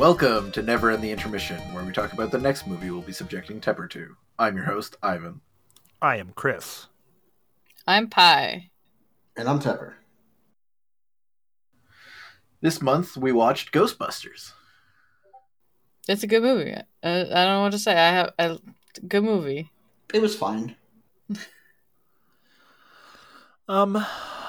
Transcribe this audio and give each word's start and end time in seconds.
Welcome 0.00 0.50
to 0.52 0.62
Never 0.62 0.90
End 0.90 1.02
the 1.02 1.10
Intermission, 1.10 1.58
where 1.74 1.84
we 1.84 1.92
talk 1.92 2.14
about 2.14 2.30
the 2.30 2.38
next 2.38 2.66
movie 2.66 2.90
we'll 2.90 3.02
be 3.02 3.12
subjecting 3.12 3.60
Tepper 3.60 3.88
to. 3.90 4.16
I'm 4.38 4.56
your 4.56 4.64
host, 4.64 4.96
Ivan. 5.02 5.42
I 6.00 6.16
am 6.16 6.32
Chris. 6.34 6.86
I'm 7.86 8.08
Pi. 8.08 8.70
And 9.36 9.46
I'm 9.46 9.60
Tepper. 9.60 9.96
This 12.62 12.80
month 12.80 13.18
we 13.18 13.30
watched 13.30 13.72
Ghostbusters. 13.72 14.52
It's 16.08 16.22
a 16.22 16.26
good 16.26 16.44
movie. 16.44 16.72
Uh, 16.72 16.82
I 17.02 17.12
don't 17.12 17.30
know 17.34 17.60
what 17.60 17.72
to 17.72 17.78
say. 17.78 17.92
I 17.92 18.10
have 18.10 18.32
a 18.38 18.58
good 19.06 19.24
movie. 19.24 19.70
It 20.14 20.22
was 20.22 20.34
fine. 20.34 20.76
Um, 23.70 23.96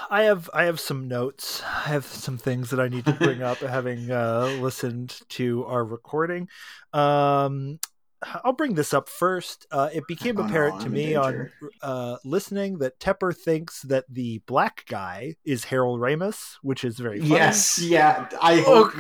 I 0.10 0.24
have 0.24 0.50
I 0.52 0.64
have 0.64 0.80
some 0.80 1.08
notes. 1.08 1.62
I 1.64 1.90
have 1.90 2.06
some 2.06 2.38
things 2.40 2.72
that 2.72 2.80
I 2.80 2.88
need 2.88 3.06
to 3.06 3.14
bring 3.14 3.42
up, 3.44 3.62
having 3.62 4.10
uh, 4.12 4.48
listened 4.48 5.20
to 5.30 5.64
our 5.66 5.86
recording. 5.86 6.48
Um, 6.92 7.80
I'll 8.44 8.54
bring 8.54 8.74
this 8.74 8.94
up 8.96 9.10
first. 9.10 9.68
Uh, 9.72 9.90
it 9.94 10.08
became 10.08 10.38
Oh, 10.38 10.44
no, 10.44 10.50
apparent 10.50 10.80
to 10.82 10.90
me 10.90 11.16
on 11.16 11.52
uh, 11.84 12.18
listening 12.26 12.80
that 12.80 13.00
Tepper 13.00 13.36
thinks 13.36 13.84
that 13.84 14.06
the 14.10 14.40
black 14.48 14.86
guy 14.88 15.36
is 15.46 15.66
Harold 15.66 16.00
Ramis, 16.00 16.58
which 16.64 16.84
is 16.84 16.98
very 17.00 17.20
funny. 17.20 17.44
Yes, 17.46 17.78
yeah. 17.78 18.30
I 18.42 18.62
Oh, 18.66 18.90
hope 18.90 18.96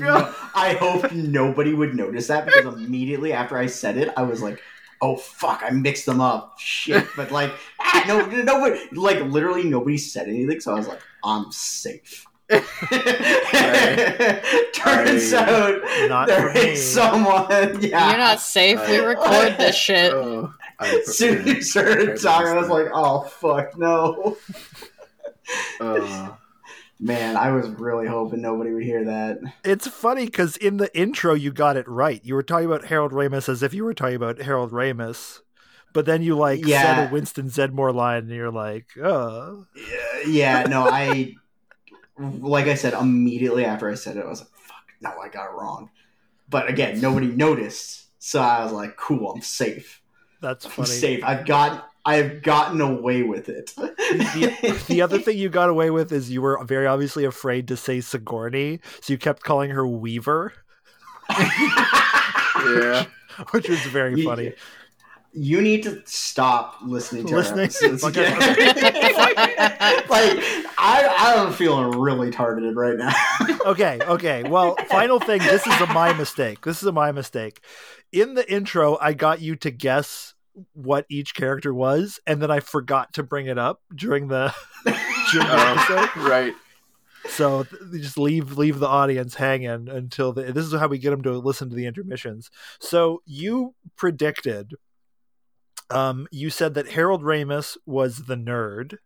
I 0.53 0.73
hope 0.73 1.11
nobody 1.11 1.73
would 1.73 1.95
notice 1.95 2.27
that 2.27 2.45
because 2.45 2.65
immediately 2.65 3.33
after 3.33 3.57
I 3.57 3.67
said 3.67 3.97
it, 3.97 4.09
I 4.17 4.23
was 4.23 4.41
like, 4.41 4.61
"Oh 5.01 5.15
fuck, 5.17 5.63
I 5.65 5.69
mixed 5.71 6.05
them 6.05 6.21
up." 6.21 6.59
Shit, 6.59 7.05
but 7.15 7.31
like, 7.31 7.51
ah, 7.79 8.03
no, 8.07 8.25
nobody, 8.25 8.79
like 8.93 9.19
literally 9.21 9.63
nobody 9.63 9.97
said 9.97 10.27
anything, 10.27 10.59
so 10.59 10.73
I 10.73 10.75
was 10.75 10.87
like, 10.87 11.01
"I'm 11.23 11.51
safe." 11.51 12.25
Turns 12.51 12.65
I- 15.33 15.45
out 15.47 16.09
Not 16.09 16.27
there 16.27 16.51
for 16.51 16.59
me. 16.59 16.75
someone. 16.75 17.81
Yeah, 17.81 18.09
You're 18.09 18.17
not 18.17 18.41
safe. 18.41 18.85
We 18.89 18.97
record 18.97 19.57
this 19.57 19.75
shit. 19.87 20.11
Oh, 20.13 20.53
As 20.79 21.17
soon 21.17 21.39
as 21.39 21.45
you 21.45 21.61
started 21.61 22.19
talking, 22.21 22.47
I 22.47 22.57
was 22.59 22.69
like, 22.69 22.87
"Oh 22.93 23.21
fuck, 23.21 23.77
no." 23.77 24.37
uh, 25.79 26.29
Man, 27.03 27.35
I 27.35 27.49
was 27.51 27.67
really 27.67 28.07
hoping 28.07 28.41
nobody 28.41 28.71
would 28.71 28.83
hear 28.83 29.03
that. 29.05 29.39
It's 29.65 29.87
funny 29.87 30.25
because 30.25 30.55
in 30.57 30.77
the 30.77 30.95
intro 30.95 31.33
you 31.33 31.51
got 31.51 31.75
it 31.75 31.87
right. 31.87 32.21
You 32.23 32.35
were 32.35 32.43
talking 32.43 32.67
about 32.67 32.85
Harold 32.85 33.11
Ramis 33.11 33.49
as 33.49 33.63
if 33.63 33.73
you 33.73 33.83
were 33.83 33.95
talking 33.95 34.15
about 34.15 34.39
Harold 34.39 34.71
Ramis, 34.71 35.39
but 35.93 36.05
then 36.05 36.21
you 36.21 36.37
like 36.37 36.59
said 36.59 36.69
Yeah. 36.69 37.09
a 37.09 37.11
Winston 37.11 37.47
Zeddemore 37.49 37.93
line, 37.95 38.19
and 38.23 38.29
you're 38.29 38.51
like, 38.51 38.85
"Oh, 39.03 39.65
Yeah, 39.75 40.27
yeah, 40.27 40.63
no, 40.69 40.83
I 40.91 41.33
like 42.19 42.67
I 42.67 42.75
said 42.75 42.93
immediately 42.93 43.65
after 43.65 43.89
I 43.89 43.95
said 43.95 44.17
it, 44.17 44.25
I 44.25 44.29
was 44.29 44.41
like, 44.41 44.51
"Fuck, 44.55 44.83
no, 45.01 45.09
I 45.19 45.27
got 45.29 45.45
it 45.49 45.53
wrong." 45.53 45.89
But 46.49 46.69
again, 46.69 47.01
nobody 47.01 47.27
noticed, 47.27 48.07
so 48.19 48.41
I 48.41 48.63
was 48.63 48.71
like, 48.73 48.95
"Cool, 48.95 49.31
I'm 49.31 49.41
safe. 49.41 50.01
that's 50.41 50.65
I'm 50.65 50.71
funny." 50.71 50.89
safe. 50.89 51.23
I've 51.23 51.45
got, 51.45 51.90
I've 52.05 52.41
gotten 52.41 52.81
away 52.81 53.23
with 53.23 53.49
it." 53.49 53.73
The, 53.75 54.83
the 54.87 55.01
other 55.01 55.19
thing 55.23 55.37
you 55.37 55.49
got 55.49 55.69
away 55.69 55.89
with 55.91 56.11
is 56.11 56.31
you 56.31 56.41
were 56.41 56.63
very 56.65 56.87
obviously 56.87 57.25
afraid 57.25 57.67
to 57.69 57.77
say 57.77 58.01
Sigourney, 58.01 58.79
so 59.01 59.13
you 59.13 59.17
kept 59.17 59.43
calling 59.43 59.69
her 59.71 59.85
Weaver, 59.87 60.53
yeah. 62.65 63.05
which 63.51 63.69
was 63.69 63.79
very 63.85 64.19
You- 64.19 64.25
funny. 64.25 64.53
You 65.33 65.61
need 65.61 65.83
to 65.83 66.01
stop 66.03 66.75
listening 66.83 67.25
to 67.27 67.35
Listening? 67.37 67.59
our 67.59 67.63
episodes 67.63 68.03
Okay. 68.03 68.29
like, 70.09 70.37
I, 70.77 71.15
I'm 71.37 71.53
feeling 71.53 71.97
really 72.01 72.31
targeted 72.31 72.75
right 72.75 72.97
now. 72.97 73.13
okay, 73.65 73.97
okay. 74.01 74.43
Well, 74.43 74.75
final 74.89 75.21
thing. 75.21 75.39
This 75.39 75.65
is 75.65 75.79
a 75.79 75.85
my 75.93 76.11
mistake. 76.11 76.59
This 76.65 76.81
is 76.81 76.83
a 76.85 76.91
my 76.91 77.13
mistake. 77.13 77.61
In 78.11 78.33
the 78.33 78.51
intro, 78.51 78.97
I 78.99 79.13
got 79.13 79.39
you 79.39 79.55
to 79.55 79.71
guess 79.71 80.33
what 80.73 81.05
each 81.09 81.33
character 81.35 81.73
was, 81.73 82.19
and 82.27 82.41
then 82.41 82.51
I 82.51 82.59
forgot 82.59 83.13
to 83.13 83.23
bring 83.23 83.47
it 83.47 83.57
up 83.57 83.81
during 83.95 84.27
the 84.27 84.53
during 84.85 85.47
the 85.47 85.53
Oh, 85.55 85.75
episode. 86.07 86.21
right. 86.29 86.53
So 87.29 87.63
th- 87.63 88.01
just 88.01 88.17
leave 88.17 88.57
leave 88.57 88.79
the 88.79 88.87
audience 88.87 89.35
hanging 89.35 89.87
until 89.89 90.33
the, 90.33 90.51
this 90.51 90.65
is 90.65 90.73
how 90.73 90.87
we 90.87 90.97
get 90.97 91.11
them 91.11 91.21
to 91.23 91.37
listen 91.37 91.69
to 91.69 91.75
the 91.75 91.85
intermissions. 91.85 92.49
So 92.79 93.21
you 93.25 93.75
predicted. 93.95 94.73
Um, 95.89 96.27
you 96.31 96.49
said 96.49 96.73
that 96.75 96.87
Harold 96.91 97.21
Ramis 97.21 97.75
was 97.85 98.19
the 98.19 98.35
nerd. 98.37 98.97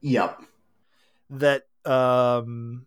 yep. 0.00 0.40
that 1.30 1.64
um 1.84 2.86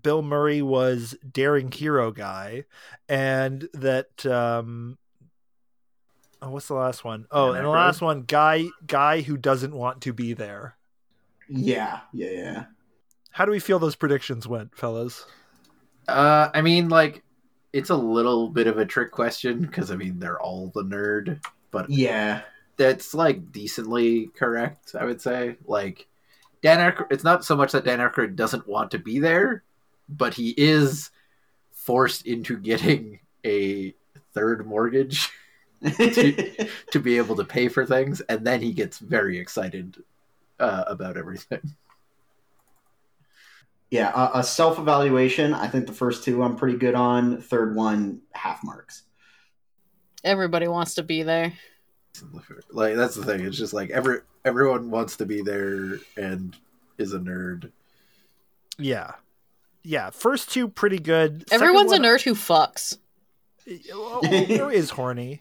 Bill 0.00 0.22
Murray 0.22 0.62
was 0.62 1.14
daring 1.30 1.70
hero 1.70 2.10
guy 2.10 2.64
and 3.08 3.68
that 3.74 4.24
um 4.26 4.98
oh, 6.44 6.50
what's 6.50 6.68
the 6.68 6.74
last 6.74 7.04
one? 7.04 7.26
Oh, 7.30 7.48
Dan 7.48 7.56
and 7.58 7.66
the 7.66 7.70
Aykroyd? 7.70 7.74
last 7.74 8.00
one 8.02 8.22
guy 8.22 8.66
guy 8.86 9.20
who 9.22 9.36
doesn't 9.36 9.74
want 9.74 10.02
to 10.02 10.12
be 10.12 10.32
there. 10.34 10.76
Yeah. 11.48 12.00
Yeah. 12.12 12.30
Yeah. 12.30 12.64
How 13.30 13.44
do 13.44 13.50
we 13.50 13.58
feel 13.60 13.78
those 13.78 13.96
predictions 13.96 14.46
went, 14.46 14.76
fellas? 14.76 15.26
Uh, 16.06 16.50
I 16.54 16.60
mean, 16.62 16.88
like, 16.88 17.22
it's 17.72 17.90
a 17.90 17.96
little 17.96 18.48
bit 18.48 18.66
of 18.66 18.78
a 18.78 18.86
trick 18.86 19.10
question 19.10 19.60
because 19.62 19.90
I 19.90 19.96
mean 19.96 20.18
they're 20.18 20.40
all 20.40 20.70
the 20.74 20.84
nerd, 20.84 21.44
but 21.70 21.90
Yeah. 21.90 22.42
that's 22.76 23.14
like 23.14 23.50
decently 23.52 24.28
correct. 24.28 24.94
I 24.98 25.04
would 25.04 25.20
say. 25.20 25.56
Like, 25.66 26.06
Dan 26.62 26.78
Aykroyd. 26.78 27.06
It's 27.10 27.24
not 27.24 27.44
so 27.44 27.56
much 27.56 27.72
that 27.72 27.84
Dan 27.84 27.98
Aykroyd 27.98 28.36
doesn't 28.36 28.68
want 28.68 28.90
to 28.92 28.98
be 28.98 29.18
there, 29.18 29.64
but 30.08 30.34
he 30.34 30.54
is 30.56 31.10
forced 31.72 32.26
into 32.26 32.56
getting 32.58 33.18
a 33.44 33.94
third 34.32 34.66
mortgage 34.66 35.30
to 36.92 37.00
be 37.00 37.16
able 37.18 37.36
to 37.36 37.44
pay 37.44 37.68
for 37.68 37.84
things, 37.84 38.20
and 38.22 38.46
then 38.46 38.60
he 38.60 38.72
gets 38.72 38.98
very 38.98 39.38
excited 39.38 40.02
uh, 40.58 40.84
about 40.86 41.16
everything. 41.16 41.60
Yeah, 43.90 44.10
a, 44.14 44.38
a 44.38 44.42
self 44.42 44.78
evaluation. 44.78 45.54
I 45.54 45.68
think 45.68 45.86
the 45.86 45.92
first 45.92 46.24
two 46.24 46.42
I'm 46.42 46.56
pretty 46.56 46.78
good 46.78 46.94
on. 46.94 47.40
Third 47.40 47.76
one, 47.76 48.22
half 48.32 48.64
marks. 48.64 49.02
Everybody 50.24 50.66
wants 50.68 50.94
to 50.94 51.02
be 51.02 51.22
there. 51.22 51.52
Like 52.70 52.96
that's 52.96 53.14
the 53.14 53.24
thing. 53.24 53.44
It's 53.44 53.58
just 53.58 53.72
like 53.72 53.90
every 53.90 54.20
everyone 54.44 54.90
wants 54.90 55.16
to 55.18 55.26
be 55.26 55.42
there 55.42 55.98
and 56.16 56.56
is 56.98 57.12
a 57.12 57.18
nerd. 57.18 57.70
Yeah. 58.78 59.12
Yeah, 59.82 60.10
first 60.10 60.50
two 60.50 60.68
pretty 60.68 60.98
good. 60.98 61.44
Everyone's 61.52 61.90
one- 61.90 62.04
a 62.04 62.08
nerd 62.08 62.22
who 62.22 62.34
fucks. 62.34 62.98
Oh, 63.94 64.20
there 64.20 64.70
is 64.70 64.90
horny. 64.90 65.40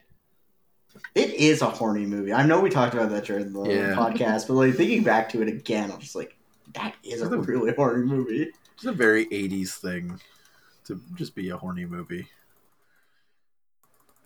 It 1.15 1.31
is 1.31 1.61
a 1.61 1.69
horny 1.69 2.05
movie. 2.05 2.33
I 2.33 2.45
know 2.45 2.59
we 2.59 2.69
talked 2.69 2.93
about 2.93 3.09
that 3.11 3.25
during 3.25 3.53
the 3.53 3.59
Yeah. 3.69 3.95
podcast, 3.95 4.47
but 4.47 4.53
like 4.53 4.75
thinking 4.75 5.03
back 5.03 5.29
to 5.29 5.41
it 5.41 5.47
again, 5.47 5.91
I'm 5.91 5.99
just 5.99 6.15
like, 6.15 6.35
that 6.73 6.95
is 7.03 7.21
a 7.21 7.29
really 7.37 7.73
horny 7.73 8.03
movie. 8.05 8.51
It's 8.75 8.85
a 8.85 8.91
very 8.91 9.25
'80s 9.31 9.75
thing 9.75 10.19
to 10.85 10.99
just 11.15 11.35
be 11.35 11.49
a 11.49 11.57
horny 11.57 11.85
movie. 11.85 12.27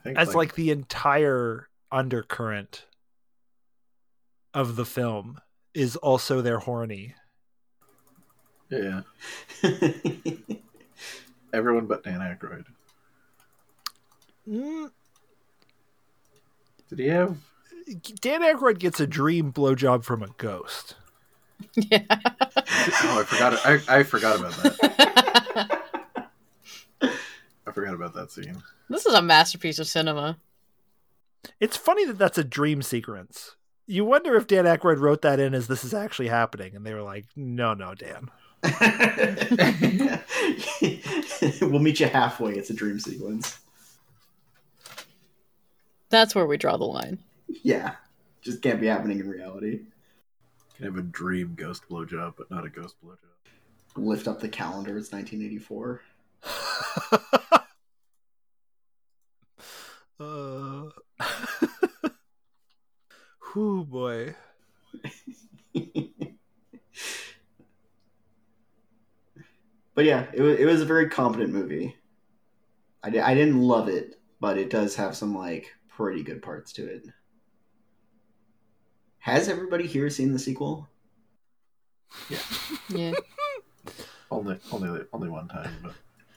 Think, 0.04 0.18
As 0.18 0.34
like 0.34 0.56
the 0.56 0.72
entire 0.72 1.68
undercurrent 1.92 2.86
of 4.54 4.76
the 4.76 4.86
film 4.86 5.40
is 5.74 5.96
also 5.98 6.42
they're 6.42 6.60
horny. 6.60 7.16
yeah, 8.70 9.02
everyone 11.54 11.86
but 11.88 12.04
Dan 12.04 12.20
Aykroyd. 12.20 12.66
Mm, 14.50 14.92
Did 16.90 17.00
he 17.00 17.08
have? 17.08 17.38
Dan 18.22 18.42
Aykroyd 18.42 18.80
gets 18.80 19.00
a 19.00 19.08
dream 19.08 19.52
blowjob 19.54 20.04
from 20.04 20.22
a 20.24 20.28
ghost. 20.38 20.96
Yeah. 21.76 22.04
Oh, 23.04 23.20
I 23.20 23.24
forgot. 23.24 23.54
I, 23.66 23.80
I 24.00 24.04
forgot 24.04 24.40
about 24.40 24.52
that. 24.54 25.82
I 27.02 27.72
forgot 27.72 27.94
about 27.94 28.14
that 28.14 28.32
scene. 28.32 28.62
this 28.90 29.06
is 29.06 29.14
a 29.14 29.22
masterpiece 29.22 29.80
of 29.80 29.88
cinema. 29.88 30.38
It's 31.60 31.76
funny 31.76 32.06
that 32.06 32.18
that's 32.18 32.38
a 32.38 32.44
dream 32.44 32.82
sequence. 32.82 33.56
You 33.88 34.06
wonder 34.06 34.36
if 34.36 34.48
Dan 34.48 34.66
Aykroyd 34.66 35.00
wrote 35.00 35.22
that 35.24 35.40
in 35.40 35.54
as 35.54 35.68
this 35.68 35.84
is 35.84 35.94
actually 35.94 36.28
happening, 36.30 36.76
and 36.76 36.86
they 36.86 36.94
were 36.94 37.02
like, 37.02 37.26
"No, 37.36 37.74
no, 37.74 37.94
Dan." 37.96 38.30
we'll 41.62 41.80
meet 41.80 42.00
you 42.00 42.08
halfway. 42.08 42.54
It's 42.54 42.70
a 42.70 42.74
dream 42.74 43.00
sequence. 43.00 43.60
That's 46.10 46.36
where 46.36 46.46
we 46.46 46.58
draw 46.58 46.78
the 46.78 46.86
line. 46.86 47.20
Yeah, 47.64 47.96
just 48.42 48.62
can't 48.62 48.80
be 48.80 48.88
happening 48.88 49.20
in 49.20 49.30
reality. 49.30 49.82
Can 50.76 50.86
have 50.86 50.98
a 50.98 51.02
dream 51.02 51.54
ghost 51.56 51.90
blowjob, 51.90 52.34
but 52.38 52.50
not 52.52 52.66
a 52.66 52.70
ghost 52.70 52.96
blowjob. 53.04 53.18
Lift 53.96 54.28
up 54.28 54.40
the 54.40 54.50
calendar. 54.50 54.98
It's 54.98 55.12
1984. 55.12 56.02
uh... 60.20 60.84
Whew, 63.54 63.86
boy. 63.86 64.36
But 69.98 70.06
yeah, 70.06 70.28
it 70.32 70.44
was, 70.44 70.60
it 70.60 70.66
was 70.66 70.80
a 70.80 70.86
very 70.86 71.10
competent 71.10 71.52
movie. 71.52 71.96
I, 73.02 73.10
di- 73.10 73.20
I 73.20 73.34
didn't 73.34 73.60
love 73.60 73.90
it, 73.90 74.20
but 74.40 74.56
it 74.60 74.70
does 74.70 74.96
have 74.96 75.18
some 75.18 75.36
like 75.36 75.74
pretty 75.98 76.22
good 76.22 76.44
parts 76.44 76.72
to 76.74 76.86
it. 76.86 77.08
Has 79.18 79.50
everybody 79.50 79.88
here 79.88 80.12
seen 80.12 80.32
the 80.32 80.38
sequel? 80.38 80.88
Yeah. 82.30 82.38
Yeah. 82.88 83.14
only, 84.32 84.60
only, 84.72 85.02
only 85.12 85.30
one 85.30 85.48
time. 85.48 85.74
But 85.82 85.94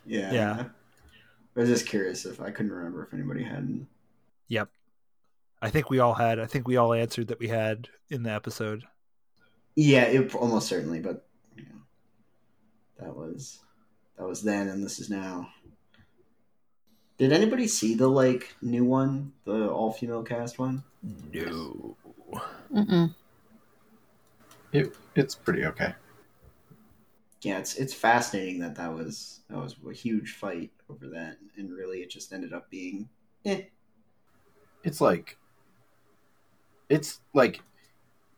Yeah. 0.07 0.33
Yeah. 0.33 0.65
I 1.57 1.61
was 1.61 1.69
just 1.69 1.87
curious 1.87 2.25
if 2.25 2.41
I 2.41 2.51
couldn't 2.51 2.73
remember 2.73 3.05
if 3.05 3.13
anybody 3.13 3.45
had. 3.45 3.87
Yep. 4.49 4.71
I 5.61 5.69
think 5.69 5.91
we 5.91 5.99
all 5.99 6.15
had. 6.15 6.39
I 6.39 6.47
think 6.47 6.67
we 6.67 6.79
all 6.79 6.95
answered 6.95 7.29
that 7.29 7.39
we 7.39 7.49
had 7.49 7.89
in 8.09 8.23
the 8.23 8.33
episode. 8.33 8.85
Yeah, 9.77 10.05
it 10.05 10.35
almost 10.35 10.69
certainly, 10.69 11.01
but 11.01 11.27
you 11.55 11.65
know, 11.65 11.81
that 12.99 13.15
was 13.15 13.61
that 14.17 14.27
was 14.27 14.43
then, 14.43 14.69
and 14.69 14.83
this 14.83 14.99
is 14.99 15.11
now. 15.11 15.49
Did 17.21 17.35
anybody 17.35 17.69
see 17.69 17.95
the 17.95 18.09
like 18.09 18.57
new 18.63 18.83
one, 18.83 19.35
the 19.45 19.69
all 19.69 19.93
female 19.93 20.23
cast 20.23 20.59
one? 20.59 20.83
No. 21.03 21.95
Mm-mm. 22.73 23.15
it, 24.73 24.97
it's 25.15 25.35
pretty 25.35 25.67
okay. 25.67 25.93
Yeah, 27.43 27.59
it's 27.59 27.75
it's 27.77 27.93
fascinating 27.93 28.61
that 28.61 28.77
that 28.77 28.95
was 28.95 29.41
that 29.51 29.59
was 29.59 29.77
a 29.87 29.93
huge 29.93 30.33
fight 30.33 30.71
over 30.89 31.09
that, 31.09 31.37
and 31.59 31.71
really 31.71 31.99
it 31.99 32.09
just 32.09 32.33
ended 32.33 32.55
up 32.55 32.71
being, 32.71 33.11
eh. 33.45 33.65
It's 34.83 35.03
like, 35.03 35.37
it's 36.89 37.21
like, 37.35 37.61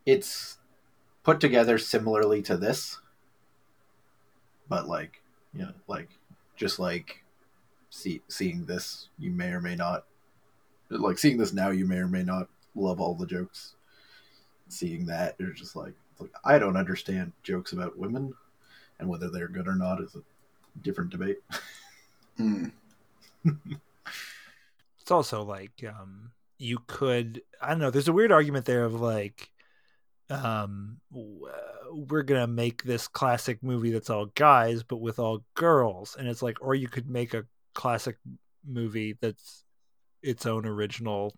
it's 0.06 0.58
put 1.23 1.38
together 1.38 1.79
similarly 1.79 2.43
to 2.43 2.56
this, 2.56 3.00
but 4.69 4.88
like, 4.88 5.23
you 5.55 5.62
know, 5.62 5.73
like 5.87 6.08
just 6.56 6.81
like 6.81 7.22
see 7.93 8.23
seeing 8.29 8.65
this, 8.65 9.09
you 9.19 9.31
may 9.31 9.50
or 9.50 9.61
may 9.61 9.77
not 9.77 10.06
like 10.89 11.19
seeing 11.19 11.37
this 11.37 11.53
now. 11.53 11.71
You 11.71 11.87
may 11.87 11.99
or 11.99 12.09
may 12.09 12.23
not 12.23 12.49
love 12.75 13.00
all 13.00 13.15
the 13.15 13.27
jokes. 13.27 13.75
Seeing 14.69 15.05
that, 15.06 15.37
you're 15.39 15.53
just 15.53 15.77
like, 15.77 15.93
it's 16.12 16.21
like 16.23 16.33
I 16.44 16.59
don't 16.59 16.77
understand 16.77 17.33
jokes 17.43 17.73
about 17.73 17.99
women, 17.99 18.33
and 18.99 19.09
whether 19.09 19.31
they're 19.31 19.49
good 19.49 19.69
or 19.69 19.75
not 19.75 20.00
is 20.00 20.17
a 20.17 20.23
different 20.83 21.11
debate. 21.11 21.39
Hmm. 22.37 22.69
It's 25.00 25.11
also 25.11 25.43
like 25.43 25.85
um 25.85 26.31
you 26.59 26.79
could 26.87 27.43
I 27.61 27.71
don't 27.71 27.81
know, 27.81 27.91
there's 27.91 28.06
a 28.06 28.12
weird 28.12 28.31
argument 28.31 28.67
there 28.67 28.85
of 28.85 29.00
like 29.00 29.50
um 30.31 31.00
we're 31.91 32.23
going 32.23 32.41
to 32.41 32.47
make 32.47 32.85
this 32.85 33.09
classic 33.09 33.61
movie 33.65 33.91
that's 33.91 34.11
all 34.11 34.27
guys 34.27 34.85
but 34.85 34.99
with 34.99 35.19
all 35.19 35.43
girls 35.55 36.17
and 36.17 36.29
it's 36.29 36.41
like 36.41 36.56
or 36.61 36.77
you 36.77 36.87
could 36.87 37.11
make 37.11 37.35
a 37.35 37.44
classic 37.75 38.17
movie 38.67 39.17
that's 39.21 39.65
its 40.23 40.47
own 40.47 40.67
original 40.67 41.35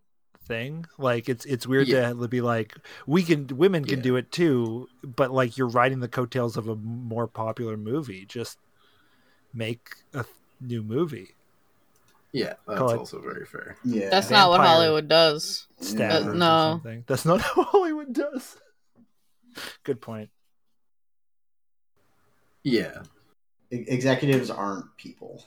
thing 0.46 0.84
like 0.98 1.28
it's 1.28 1.44
it's 1.46 1.66
weird 1.66 1.88
Yeah. 1.88 2.10
to 2.12 2.28
be 2.28 2.42
like 2.42 2.74
we 3.06 3.22
can 3.22 3.46
women 3.46 3.84
can 3.84 3.98
Yeah. 4.00 4.02
do 4.02 4.16
it 4.16 4.30
too 4.30 4.88
but 5.02 5.30
like 5.32 5.56
you're 5.56 5.68
riding 5.68 6.00
the 6.00 6.08
coattails 6.08 6.56
of 6.58 6.68
a 6.68 6.76
more 6.76 7.26
popular 7.26 7.76
movie 7.78 8.26
just 8.26 8.58
make 9.54 9.88
a 10.12 10.24
new 10.60 10.82
movie 10.82 11.28
Yeah, 12.32 12.54
that's 12.66 12.78
Call 12.78 12.90
it- 12.90 12.98
also 12.98 13.20
very 13.22 13.46
fair. 13.46 13.76
Yeah, 13.84 14.10
That's 14.10 14.28
not 14.28 14.50
what 14.50 14.60
Hollywood 14.60 15.06
does. 15.08 15.68
stabbers 15.80 16.26
Uh, 16.26 16.30
or 16.30 16.34
no. 16.34 16.70
something. 16.72 17.04
That's 17.06 17.24
not 17.24 17.40
how 17.46 17.62
Hollywood 17.62 18.12
does. 18.12 18.56
Good 19.84 20.00
point. 20.02 20.30
Yeah, 22.64 23.02
E- 23.70 23.84
executives 23.88 24.50
aren't 24.50 24.96
people. 24.96 25.44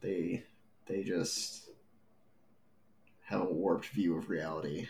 They 0.00 0.44
they 0.86 1.02
just 1.02 1.68
have 3.24 3.42
a 3.42 3.44
warped 3.44 3.86
view 3.86 4.16
of 4.16 4.30
reality. 4.30 4.88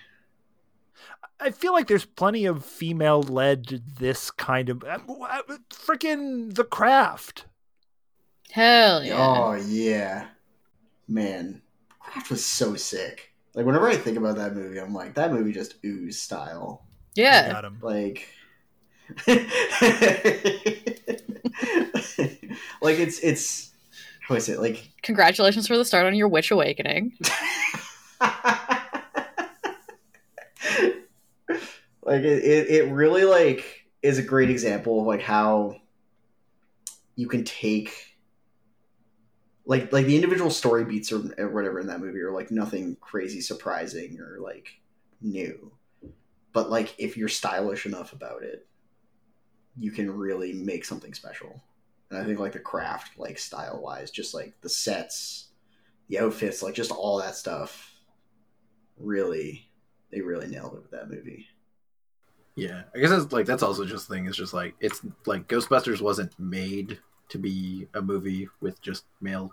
I 1.40 1.50
feel 1.50 1.72
like 1.72 1.86
there's 1.86 2.04
plenty 2.04 2.44
of 2.46 2.64
female 2.64 3.22
led 3.22 3.82
this 3.98 4.30
kind 4.30 4.68
of 4.68 4.82
uh, 4.82 4.98
uh, 5.08 5.42
freaking 5.70 6.54
The 6.54 6.64
Craft. 6.64 7.44
Hell 8.50 9.04
yeah. 9.04 9.14
Oh 9.16 9.54
yeah, 9.54 10.28
man, 11.06 11.62
Craft 12.00 12.30
was 12.30 12.44
so 12.44 12.74
sick. 12.74 13.32
Like 13.54 13.66
whenever 13.66 13.88
I 13.88 13.96
think 13.96 14.16
about 14.16 14.36
that 14.36 14.54
movie, 14.54 14.78
I'm 14.78 14.94
like, 14.94 15.14
that 15.14 15.32
movie 15.32 15.52
just 15.52 15.74
ooze 15.84 16.20
style. 16.20 16.86
yeah. 17.14 17.52
Got 17.52 17.64
him. 17.64 17.78
Like, 17.80 18.28
like 19.26 19.38
it's 22.98 23.18
it's 23.20 23.70
how 24.28 24.34
is 24.34 24.48
it? 24.50 24.60
Like 24.60 24.90
Congratulations 25.02 25.66
for 25.66 25.78
the 25.78 25.86
start 25.86 26.06
on 26.06 26.14
your 26.14 26.28
witch 26.28 26.50
awakening. 26.50 27.16
like 28.20 28.32
it, 32.22 32.44
it, 32.44 32.68
it 32.68 32.92
really 32.92 33.24
like 33.24 33.86
is 34.02 34.18
a 34.18 34.22
great 34.22 34.50
example 34.50 35.00
of 35.00 35.06
like 35.06 35.22
how 35.22 35.76
you 37.16 37.26
can 37.26 37.42
take 37.42 38.18
like 39.64 39.90
like 39.94 40.04
the 40.04 40.14
individual 40.14 40.50
story 40.50 40.84
beats 40.84 41.10
or, 41.10 41.22
or 41.38 41.48
whatever 41.48 41.80
in 41.80 41.86
that 41.86 42.00
movie 42.00 42.20
are 42.20 42.32
like 42.32 42.50
nothing 42.50 42.98
crazy 43.00 43.40
surprising 43.40 44.20
or 44.20 44.40
like 44.40 44.78
new. 45.22 45.72
But 46.52 46.68
like 46.68 46.94
if 46.98 47.16
you're 47.16 47.28
stylish 47.28 47.86
enough 47.86 48.12
about 48.12 48.42
it 48.42 48.66
you 49.78 49.90
can 49.90 50.10
really 50.10 50.52
make 50.52 50.84
something 50.84 51.14
special 51.14 51.62
and 52.10 52.18
i 52.18 52.24
think 52.24 52.38
like 52.38 52.52
the 52.52 52.58
craft 52.58 53.18
like 53.18 53.38
style 53.38 53.80
wise 53.82 54.10
just 54.10 54.34
like 54.34 54.52
the 54.60 54.68
sets 54.68 55.48
the 56.08 56.18
outfits 56.18 56.62
like 56.62 56.74
just 56.74 56.90
all 56.90 57.18
that 57.18 57.34
stuff 57.34 57.94
really 58.98 59.68
they 60.10 60.20
really 60.20 60.48
nailed 60.48 60.74
it 60.74 60.82
with 60.82 60.90
that 60.90 61.10
movie 61.10 61.46
yeah. 62.58 62.82
I 62.92 62.98
guess 62.98 63.10
that's 63.10 63.32
like 63.32 63.46
that's 63.46 63.62
also 63.62 63.84
just 63.84 64.08
the 64.08 64.14
thing. 64.14 64.26
It's 64.26 64.36
just 64.36 64.52
like 64.52 64.74
it's 64.80 65.00
like 65.26 65.46
Ghostbusters 65.46 66.00
wasn't 66.00 66.36
made 66.40 66.98
to 67.28 67.38
be 67.38 67.86
a 67.94 68.02
movie 68.02 68.48
with 68.60 68.82
just 68.82 69.04
male 69.20 69.52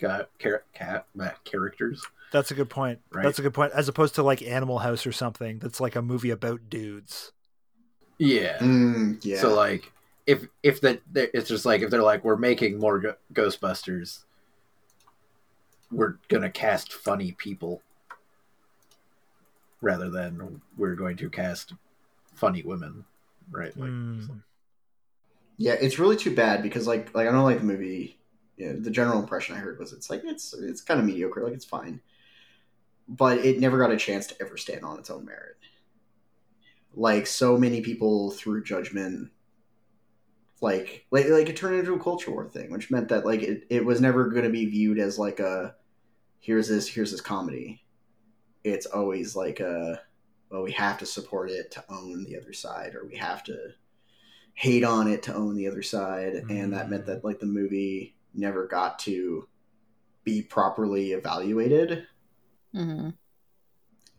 guy, 0.00 0.24
car- 0.42 0.64
cat 0.74 1.06
uh, 1.20 1.30
characters. 1.44 2.04
That's 2.32 2.50
a 2.50 2.54
good 2.54 2.68
point. 2.68 2.98
Right. 3.12 3.22
That's 3.22 3.38
a 3.38 3.42
good 3.42 3.54
point. 3.54 3.72
As 3.72 3.88
opposed 3.88 4.16
to 4.16 4.24
like 4.24 4.42
Animal 4.42 4.80
House 4.80 5.06
or 5.06 5.12
something 5.12 5.60
that's 5.60 5.80
like 5.80 5.94
a 5.94 6.02
movie 6.02 6.30
about 6.30 6.68
dudes. 6.68 7.30
Yeah. 8.18 8.58
Mm, 8.58 9.24
yeah. 9.24 9.40
So 9.40 9.54
like 9.54 9.92
if 10.28 10.46
if 10.62 10.82
that 10.82 11.00
it's 11.14 11.48
just 11.48 11.64
like 11.64 11.80
if 11.80 11.88
they're 11.90 12.02
like 12.02 12.22
we're 12.22 12.36
making 12.36 12.78
more 12.78 12.98
Go- 12.98 13.14
Ghostbusters, 13.32 14.24
we're 15.90 16.18
gonna 16.28 16.50
cast 16.50 16.92
funny 16.92 17.32
people 17.32 17.80
rather 19.80 20.10
than 20.10 20.60
we're 20.76 20.94
going 20.96 21.16
to 21.16 21.30
cast 21.30 21.72
funny 22.34 22.62
women, 22.62 23.04
right? 23.50 23.74
Like, 23.76 23.88
Mm. 23.90 24.42
yeah, 25.56 25.74
it's 25.80 25.98
really 25.98 26.16
too 26.16 26.34
bad 26.34 26.62
because 26.62 26.86
like 26.86 27.14
like 27.14 27.26
I 27.26 27.32
don't 27.32 27.44
like 27.44 27.58
the 27.60 27.64
movie. 27.64 28.18
You 28.58 28.72
know, 28.74 28.80
the 28.80 28.90
general 28.90 29.20
impression 29.20 29.54
I 29.56 29.60
heard 29.60 29.78
was 29.78 29.92
it's 29.94 30.10
like 30.10 30.22
it's 30.24 30.52
it's 30.52 30.82
kind 30.82 31.00
of 31.00 31.06
mediocre, 31.06 31.42
like 31.42 31.54
it's 31.54 31.64
fine, 31.64 32.00
but 33.08 33.38
it 33.38 33.60
never 33.60 33.78
got 33.78 33.92
a 33.92 33.96
chance 33.96 34.26
to 34.26 34.42
ever 34.42 34.58
stand 34.58 34.84
on 34.84 34.98
its 34.98 35.08
own 35.10 35.24
merit. 35.24 35.56
Like 36.94 37.26
so 37.26 37.56
many 37.56 37.80
people 37.80 38.32
through 38.32 38.64
judgment, 38.64 39.30
like 40.60 41.06
like 41.10 41.28
like 41.28 41.48
it 41.48 41.56
turned 41.56 41.78
into 41.78 41.94
a 41.94 42.00
culture 42.00 42.30
war 42.30 42.48
thing, 42.48 42.70
which 42.70 42.90
meant 42.90 43.08
that 43.08 43.24
like 43.24 43.42
it, 43.42 43.64
it 43.70 43.84
was 43.84 44.00
never 44.00 44.28
going 44.28 44.44
to 44.44 44.50
be 44.50 44.66
viewed 44.66 44.98
as 44.98 45.18
like 45.18 45.40
a 45.40 45.74
here's 46.40 46.68
this 46.68 46.88
here's 46.88 47.10
this 47.10 47.20
comedy. 47.20 47.82
It's 48.64 48.86
always 48.86 49.36
like 49.36 49.60
a 49.60 50.00
well 50.50 50.62
we 50.62 50.72
have 50.72 50.98
to 50.98 51.06
support 51.06 51.50
it 51.50 51.70
to 51.72 51.84
own 51.88 52.24
the 52.24 52.38
other 52.38 52.52
side, 52.52 52.94
or 52.94 53.06
we 53.06 53.16
have 53.16 53.44
to 53.44 53.56
hate 54.54 54.84
on 54.84 55.08
it 55.08 55.22
to 55.24 55.34
own 55.34 55.54
the 55.54 55.68
other 55.68 55.82
side. 55.82 56.34
And 56.48 56.72
that 56.72 56.90
meant 56.90 57.06
that 57.06 57.24
like 57.24 57.40
the 57.40 57.46
movie 57.46 58.16
never 58.34 58.66
got 58.66 58.98
to 59.00 59.48
be 60.24 60.42
properly 60.42 61.12
evaluated. 61.12 62.06
Hmm 62.74 63.10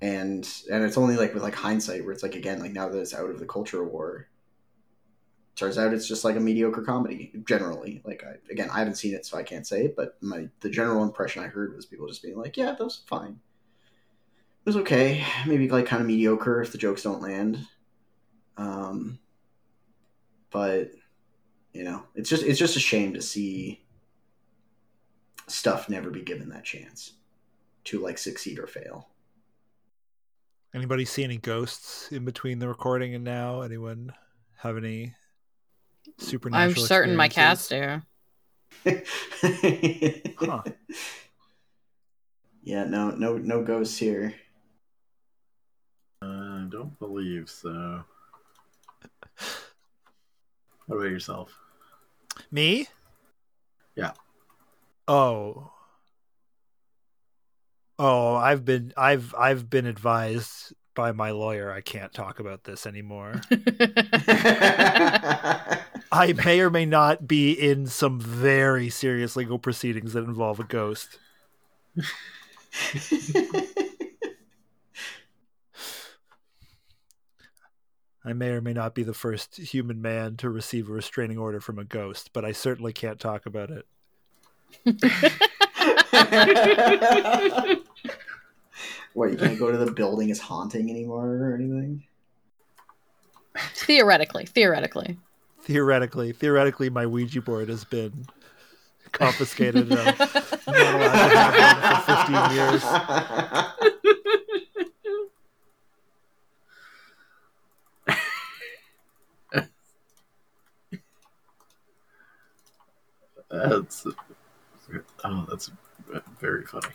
and 0.02 0.50
and 0.72 0.84
it's 0.84 0.98
only 0.98 1.18
like 1.18 1.34
with 1.34 1.44
like 1.44 1.56
hindsight 1.56 2.04
where 2.04 2.14
it's 2.14 2.24
like 2.24 2.36
again 2.36 2.60
like 2.60 2.72
now 2.72 2.88
that 2.88 3.00
it's 3.00 3.14
out 3.14 3.30
of 3.30 3.40
the 3.40 3.46
culture 3.46 3.84
war 3.84 4.28
turns 5.60 5.78
out 5.78 5.94
it's 5.94 6.08
just 6.08 6.24
like 6.24 6.36
a 6.36 6.40
mediocre 6.40 6.82
comedy 6.82 7.32
generally. 7.46 8.02
Like 8.06 8.24
I, 8.24 8.52
again 8.52 8.70
i 8.72 8.80
haven't 8.80 8.96
seen 8.96 9.14
it 9.14 9.26
so 9.26 9.38
i 9.38 9.44
can't 9.44 9.68
say 9.68 9.86
it 9.86 9.96
but 9.96 10.18
my 10.22 10.48
the 10.62 10.70
general 10.70 11.04
impression 11.04 11.44
i 11.44 11.48
heard 11.48 11.76
was 11.76 11.86
people 11.86 12.08
just 12.08 12.24
being 12.24 12.38
like 12.38 12.58
yeah 12.58 12.72
that 12.72 12.80
was 12.80 13.02
fine. 13.06 13.40
It 14.66 14.66
was 14.66 14.78
okay. 14.78 15.24
Maybe 15.48 15.70
like 15.70 15.86
kind 15.86 16.02
of 16.02 16.08
mediocre 16.08 16.62
if 16.62 16.72
the 16.72 16.78
jokes 16.78 17.04
don't 17.04 17.22
land. 17.22 17.66
Um 18.58 19.20
but 20.52 20.92
you 21.74 21.84
know 21.84 22.04
it's 22.16 22.30
just 22.30 22.44
it's 22.44 22.60
just 22.60 22.76
a 22.76 22.80
shame 22.80 23.14
to 23.14 23.22
see 23.22 23.84
stuff 25.48 25.90
never 25.90 26.10
be 26.10 26.22
given 26.22 26.50
that 26.50 26.64
chance 26.64 27.14
to 27.86 28.00
like 28.00 28.18
succeed 28.18 28.60
or 28.60 28.68
fail. 28.68 29.10
Anybody 30.74 31.06
see 31.06 31.24
any 31.24 31.38
ghosts 31.38 32.12
in 32.12 32.26
between 32.26 32.60
the 32.60 32.68
recording 32.68 33.16
and 33.16 33.24
now? 33.24 33.62
Anyone 33.62 34.14
have 34.58 34.78
any 34.78 35.16
supernatural? 36.20 36.84
I'm 36.84 36.88
certain 36.88 37.16
my 37.16 37.30
cats 37.30 37.72
experiences? 37.72 38.06
Huh. 40.40 40.64
Yeah, 42.62 42.84
no, 42.84 43.12
no, 43.12 43.38
no 43.38 43.64
ghosts 43.64 43.98
here. 43.98 44.34
I 46.22 46.68
don't 46.70 47.00
believe 47.00 47.50
so. 47.50 48.04
What 50.86 50.98
about 50.98 51.10
yourself? 51.10 51.58
Me? 52.52 52.88
Yeah. 53.96 54.12
Oh. 55.08 55.72
Oh, 57.98 58.36
I've 58.36 58.66
been 58.66 58.94
I've 58.96 59.34
I've 59.36 59.70
been 59.70 59.86
advised 59.86 60.74
by 60.96 61.12
my 61.12 61.32
lawyer 61.32 61.72
I 61.72 61.82
can't 61.82 62.14
talk 62.14 62.40
about 62.40 62.64
this 62.66 62.86
anymore. 62.86 63.42
I 66.12 66.34
may 66.34 66.60
or 66.60 66.70
may 66.70 66.86
not 66.86 67.28
be 67.28 67.52
in 67.52 67.88
some 67.88 68.20
very 68.20 68.90
serious 68.90 69.36
legal 69.36 69.60
proceedings 69.60 70.14
that 70.14 70.24
involve 70.24 70.60
a 70.60 70.64
ghost. 70.64 71.20
I 78.26 78.34
may 78.34 78.50
or 78.50 78.62
may 78.62 78.74
not 78.74 78.96
be 78.96 79.04
the 79.04 79.14
first 79.14 79.58
human 79.58 80.02
man 80.02 80.36
to 80.38 80.50
receive 80.50 80.90
a 80.90 80.94
restraining 80.94 81.38
order 81.38 81.60
from 81.60 81.80
a 81.80 81.86
ghost, 81.86 82.32
but 82.34 82.44
I 82.44 82.52
certainly 82.52 82.94
can't 82.94 83.20
talk 83.20 83.46
about 83.46 83.70
it. 83.70 83.86
what, 89.14 89.32
you 89.32 89.38
can't 89.38 89.58
go 89.58 89.72
to 89.72 89.78
the 89.78 89.92
building 89.96 90.32
as 90.32 90.40
haunting 90.40 90.90
anymore 90.90 91.28
or 91.28 91.56
anything? 91.56 92.04
theoretically, 93.74 94.46
theoretically. 94.46 95.18
Theoretically, 95.70 96.32
theoretically, 96.32 96.90
my 96.90 97.06
Ouija 97.06 97.44
board 97.44 97.70
has 97.70 97.84
been 97.84 98.26
confiscated. 99.12 99.92
and 99.92 100.00
I'm 100.00 100.18
not 100.18 100.96
allowed 100.96 101.28
to 101.28 101.38
have 101.38 102.08
one 102.08 102.08
for 102.08 102.16
15 102.26 102.58
years. 102.58 102.84
That's 113.52 114.08
oh, 115.24 115.46
that's 115.48 115.70
very 116.40 116.66
funny. 116.66 116.88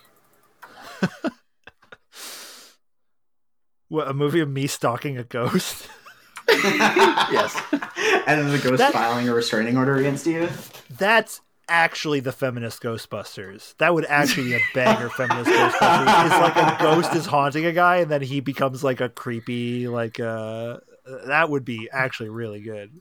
What, 3.89 4.09
a 4.09 4.15
movie 4.15 4.41
of 4.41 4.49
me 4.49 4.67
stalking 4.67 5.19
a 5.19 5.23
ghost? 5.23 5.84
Yes. 6.65 7.57
And 8.27 8.41
then 8.41 8.51
the 8.51 8.59
ghost 8.59 8.79
That- 8.79 8.93
filing 8.93 9.29
a 9.29 9.35
restraining 9.35 9.77
order 9.77 9.97
against 9.97 10.27
you? 10.27 10.49
That's 10.91 11.41
actually 11.69 12.21
the 12.21 12.33
feminist 12.33 12.83
Ghostbusters. 12.83 13.75
That 13.79 13.95
would 13.95 14.05
actually 14.07 14.49
be 14.49 14.55
a 14.55 14.61
banger 14.75 15.09
feminist 15.11 15.51
Ghostbusters. 15.51 16.27
It's 16.27 16.35
like 16.41 16.57
a 16.57 16.77
ghost 16.83 17.15
is 17.15 17.27
haunting 17.27 17.65
a 17.67 17.73
guy 17.73 17.97
and 17.99 18.11
then 18.11 18.23
he 18.23 18.41
becomes 18.41 18.85
like 18.85 19.01
a 19.01 19.09
creepy, 19.09 19.89
like 19.89 20.21
uh 20.21 20.79
that 21.27 21.51
would 21.51 21.65
be 21.65 21.89
actually 21.93 22.29
really 22.31 22.61
good. 22.61 23.01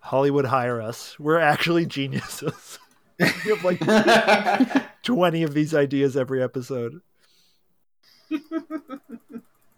Hollywood 0.00 0.44
hire 0.46 0.80
us. 0.80 1.18
We're 1.18 1.38
actually 1.38 1.86
geniuses. 1.86 2.78
we 3.18 3.26
have 3.26 3.64
like 3.64 3.80
20 5.02 5.42
of 5.42 5.54
these 5.54 5.74
ideas 5.74 6.16
every 6.16 6.42
episode. 6.42 7.00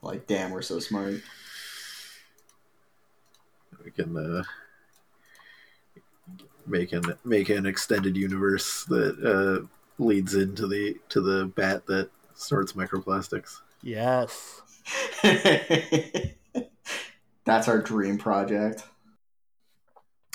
like, 0.03 0.27
damn, 0.27 0.51
we're 0.51 0.63
so 0.63 0.79
smart. 0.79 1.15
We 3.97 4.05
can 4.05 4.17
uh, 4.17 4.43
make 6.67 6.93
an 6.93 7.03
make 7.25 7.49
an 7.49 7.67
extended 7.67 8.17
universe 8.17 8.85
that 8.85 9.19
uh, 9.25 9.67
leads 9.99 10.35
into 10.35 10.67
the 10.69 10.97
to 11.09 11.21
the 11.21 11.47
bat 11.47 11.87
that 11.87 12.11
snorts 12.35 12.75
microplastics. 12.75 13.61
Yes. 13.83 14.63
That's 17.45 17.69
our 17.69 17.81
dream 17.81 18.19
project. 18.19 18.85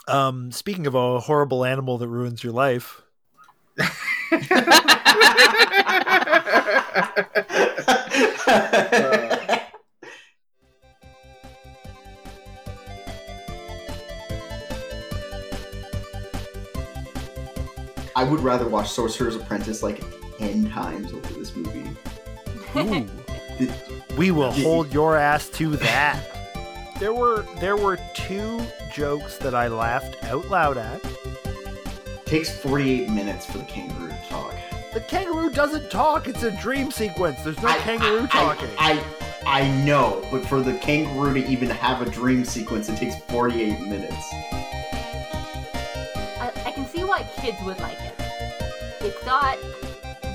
Um 0.07 0.51
speaking 0.51 0.85
of 0.85 0.95
a 0.95 1.19
horrible 1.21 1.63
animal 1.65 1.97
that 1.97 2.07
ruins 2.09 2.43
your 2.43 2.53
life, 2.53 3.01
I 18.15 18.23
would 18.23 18.39
rather 18.39 18.67
watch 18.67 18.89
Sorcerer's 18.91 19.35
Apprentice 19.35 19.83
like 19.83 20.01
10 20.37 20.69
times 20.69 21.11
over 21.13 21.33
this 21.33 21.55
movie. 21.55 21.89
Ooh. 22.75 23.07
The- 23.57 23.71
We 24.17 24.31
will 24.31 24.53
Yeah. 24.53 24.63
hold 24.63 24.93
your 24.93 25.15
ass 25.15 25.47
to 25.51 25.75
that. 25.77 26.19
There 26.99 27.13
were 27.13 27.45
there 27.59 27.75
were 27.75 27.97
two 28.13 28.61
jokes 28.93 29.37
that 29.39 29.53
I 29.53 29.67
laughed 29.67 30.21
out 30.23 30.49
loud 30.49 30.77
at. 30.77 31.01
takes 32.25 32.49
48 32.49 33.09
minutes 33.09 33.45
for 33.45 33.57
the 33.57 33.65
kangaroo 33.65 34.07
to 34.09 34.19
talk. 34.29 34.53
The 34.93 35.01
kangaroo 35.01 35.49
doesn't 35.51 35.89
talk. 35.91 36.27
It's 36.29 36.43
a 36.43 36.51
dream 36.51 36.91
sequence. 36.91 37.41
There's 37.43 37.61
no 37.61 37.67
I- 37.67 37.77
kangaroo 37.79 38.23
I- 38.23 38.27
talking. 38.27 38.69
I, 38.79 38.91
I 39.45 39.61
I 39.61 39.83
know, 39.85 40.25
but 40.31 40.45
for 40.47 40.59
the 40.61 40.73
kangaroo 40.79 41.33
to 41.33 41.45
even 41.49 41.69
have 41.69 42.01
a 42.01 42.09
dream 42.09 42.43
sequence, 42.45 42.87
it 42.89 42.95
takes 42.97 43.15
48 43.29 43.81
minutes. 43.81 44.25
Kids 47.45 47.61
would 47.63 47.79
like 47.79 47.97
it. 47.99 48.13
It's 49.01 49.23
not 49.25 49.57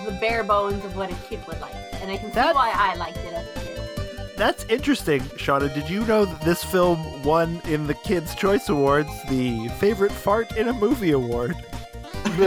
the 0.06 0.16
bare 0.20 0.44
bones 0.44 0.84
of 0.84 0.96
what 0.96 1.10
a 1.10 1.14
kid 1.28 1.40
would 1.48 1.60
like, 1.60 1.74
and 2.00 2.08
I 2.10 2.16
can 2.16 2.30
That- 2.32 2.52
see 2.52 2.54
why 2.56 2.70
I 2.72 2.94
liked 2.94 3.16
it 3.18 3.32
as 3.34 3.46
a 3.46 3.60
kid. 3.60 4.36
That's 4.36 4.64
interesting, 4.68 5.20
Shauna. 5.36 5.74
Did 5.74 5.90
you 5.90 6.04
know 6.06 6.24
that 6.24 6.40
this 6.42 6.62
film 6.62 7.22
won 7.24 7.60
in 7.66 7.86
the 7.88 7.94
Kids' 7.94 8.34
Choice 8.36 8.68
Awards 8.68 9.10
the 9.28 9.68
Favorite 9.80 10.12
Fart 10.12 10.52
in 10.56 10.68
a 10.68 10.72
Movie 10.72 11.10
Award? 11.12 11.56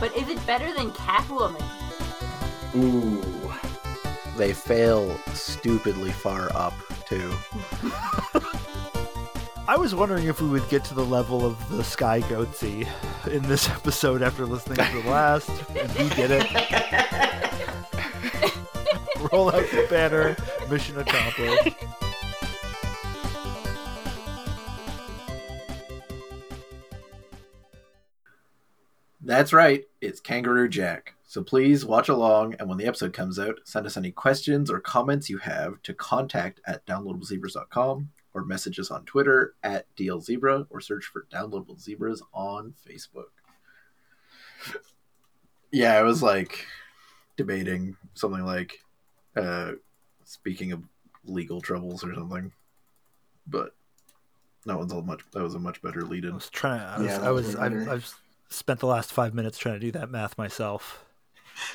But 0.00 0.14
is 0.18 0.28
it 0.28 0.44
better 0.46 0.70
than 0.74 0.90
Catwoman? 0.90 1.62
Ooh. 2.76 3.22
They 4.36 4.52
fail 4.52 5.18
stupidly 5.32 6.10
far 6.10 6.50
up 6.54 6.74
too. 7.08 7.32
I 9.66 9.78
was 9.78 9.94
wondering 9.94 10.26
if 10.26 10.42
we 10.42 10.48
would 10.50 10.68
get 10.68 10.84
to 10.84 10.94
the 10.94 11.06
level 11.06 11.46
of 11.46 11.70
the 11.70 11.82
Sky 11.82 12.20
Goatsy 12.20 12.86
in 13.32 13.42
this 13.44 13.66
episode 13.70 14.20
after 14.20 14.44
listening 14.44 14.76
to 14.76 15.02
the 15.02 15.08
last, 15.08 15.48
and 15.70 15.90
we 15.92 16.06
did 16.10 16.32
it. 16.32 16.42
Roll 19.32 19.48
out 19.48 19.64
the 19.70 19.86
banner. 19.88 20.36
Mission 20.68 20.98
accomplished. 20.98 21.76
That's 29.22 29.54
right, 29.54 29.84
it's 30.02 30.20
Kangaroo 30.20 30.68
Jack. 30.68 31.14
So 31.26 31.42
please 31.42 31.86
watch 31.86 32.10
along, 32.10 32.56
and 32.58 32.68
when 32.68 32.76
the 32.76 32.84
episode 32.84 33.14
comes 33.14 33.38
out, 33.38 33.60
send 33.64 33.86
us 33.86 33.96
any 33.96 34.12
questions 34.12 34.70
or 34.70 34.78
comments 34.78 35.30
you 35.30 35.38
have 35.38 35.82
to 35.84 35.94
contact 35.94 36.60
at 36.66 36.84
downloadablezebras.com 36.84 38.10
or 38.34 38.44
message 38.44 38.78
us 38.80 38.90
on 38.90 39.04
Twitter 39.04 39.54
at 39.62 39.86
DLZebra 39.96 40.66
or 40.70 40.80
search 40.80 41.04
for 41.04 41.26
Downloadable 41.32 41.80
Zebras 41.80 42.20
on 42.32 42.74
Facebook. 42.86 43.30
Yeah, 45.70 45.94
I 45.94 46.02
was 46.02 46.22
like 46.22 46.66
debating 47.36 47.96
something 48.14 48.44
like 48.44 48.78
uh 49.36 49.72
speaking 50.24 50.72
of 50.72 50.82
legal 51.24 51.60
troubles 51.60 52.04
or 52.04 52.14
something. 52.14 52.52
But 53.46 53.74
that 54.66 54.78
one's 54.78 54.92
a 54.92 55.02
much 55.02 55.22
that 55.32 55.42
was 55.42 55.54
a 55.54 55.58
much 55.58 55.82
better 55.82 56.02
lead 56.02 56.24
I 56.24 56.28
in. 56.28 56.34
was 56.34 56.50
trying. 56.50 56.80
I 56.80 56.98
was. 56.98 57.06
Yeah, 57.06 57.20
I 57.22 57.30
was 57.30 57.46
was. 57.46 57.56
I, 57.56 57.68
better. 57.68 57.90
I've 57.90 58.14
spent 58.48 58.80
the 58.80 58.86
last 58.86 59.12
five 59.12 59.34
minutes 59.34 59.58
trying 59.58 59.74
to 59.74 59.80
do 59.80 59.92
that 59.92 60.10
math 60.10 60.38
myself. 60.38 61.04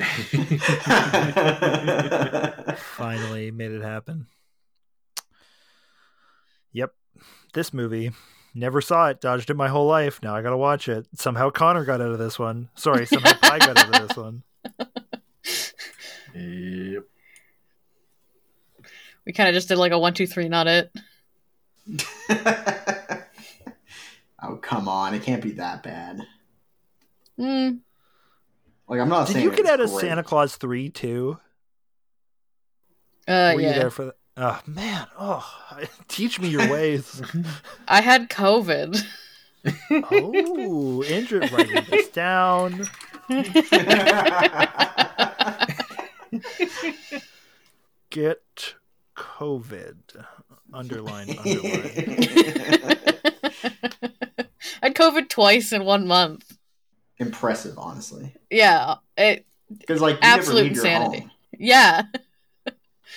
Finally 2.78 3.52
made 3.52 3.72
it 3.72 3.82
happen. 3.82 4.28
Yep. 6.74 6.94
This 7.54 7.74
movie. 7.74 8.12
Never 8.56 8.82
saw 8.82 9.08
it, 9.10 9.22
dodged 9.22 9.50
it 9.50 9.56
my 9.56 9.68
whole 9.68 9.86
life. 9.88 10.22
Now 10.24 10.36
I 10.36 10.42
gotta 10.42 10.58
watch 10.58 10.90
it. 10.90 11.06
Somehow 11.16 11.50
Connor 11.52 11.86
got 11.86 12.02
out 12.02 12.12
of 12.12 12.20
this 12.20 12.40
one. 12.40 12.70
Sorry, 12.76 13.06
somehow 13.06 13.34
I 13.44 13.60
got 13.60 13.78
out 13.78 14.02
of 14.02 14.08
this 14.08 14.18
one. 14.18 14.44
Yep. 16.36 17.04
We 19.26 19.34
kind 19.34 19.50
of 19.50 19.56
just 19.56 19.68
did 19.68 19.78
like 19.80 19.92
a 19.92 20.00
one, 20.00 20.14
two, 20.14 20.28
three, 20.28 20.48
not 20.48 20.68
it. 20.68 20.92
oh 24.42 24.56
come 24.62 24.88
on! 24.88 25.14
It 25.16 25.24
can't 25.24 25.42
be 25.42 25.52
that 25.54 25.82
bad. 25.84 26.22
Mm, 27.40 27.80
Like 28.88 29.00
I'm 29.00 29.10
not 29.10 29.28
Did 29.28 29.34
saying 29.34 29.46
you 29.46 29.52
get 29.56 29.66
out 29.66 29.80
of 29.82 29.90
great. 29.90 30.02
Santa 30.02 30.24
Claus 30.24 30.56
3 30.58 30.90
too? 30.90 31.40
uh, 33.28 33.54
Were 33.56 33.62
you 33.62 33.70
there 33.70 33.90
for 33.90 34.06
that? 34.06 34.16
Oh 34.38 34.60
man, 34.66 35.08
oh, 35.20 35.46
teach 36.08 36.40
me 36.40 36.48
your 36.50 36.70
ways. 36.72 37.22
I 37.88 38.02
had 38.02 38.30
COVID. 38.30 39.02
oh, 39.92 41.04
Andrew, 41.04 41.42
writing 41.42 41.86
this 41.90 42.08
down. 42.12 42.88
Get 48.10 48.76
COVID. 49.16 49.96
Underline, 50.72 51.30
underline. 51.38 51.82
I 54.82 54.84
had 54.84 54.96
COVID 54.96 55.30
twice 55.30 55.74
in 55.74 55.84
one 55.84 56.08
month. 56.08 56.58
Impressive, 57.18 57.78
honestly. 57.78 58.34
Yeah, 58.50 58.96
it, 59.18 59.46
Because 59.78 60.00
like 60.02 60.16
you 60.16 60.20
Absolute 60.22 60.56
never 60.56 60.68
leave 60.70 60.76
your 60.78 60.86
insanity. 60.86 61.20
home. 61.22 61.32
yeah, 61.58 62.02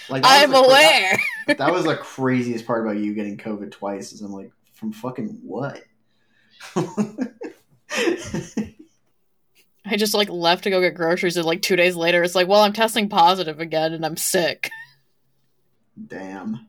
Like 0.08 0.22
I'm 0.26 0.50
was 0.50 0.60
the- 0.62 0.66
aware. 0.68 1.22
That, 1.46 1.58
that 1.58 1.72
was 1.72 1.84
the 1.84 1.96
craziest 1.96 2.66
part 2.66 2.84
about 2.86 2.98
you 2.98 3.14
getting 3.14 3.36
COVID 3.36 3.70
twice. 3.72 4.12
Is 4.12 4.20
I'm 4.20 4.32
like, 4.32 4.52
from 4.74 4.92
fucking 4.92 5.40
what? 5.42 5.82
I 9.84 9.96
just 9.96 10.14
like 10.14 10.28
left 10.30 10.64
to 10.64 10.70
go 10.70 10.80
get 10.80 10.94
groceries, 10.94 11.36
and 11.36 11.44
like 11.44 11.62
two 11.62 11.76
days 11.76 11.96
later, 11.96 12.22
it's 12.22 12.34
like, 12.34 12.46
well, 12.48 12.62
I'm 12.62 12.72
testing 12.72 13.08
positive 13.08 13.58
again, 13.60 13.92
and 13.92 14.06
I'm 14.06 14.16
sick. 14.16 14.70
Damn. 16.06 16.66